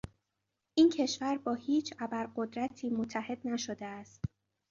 [0.77, 4.21] این کشور با هیچ ابرقدرتی متحد نشده است.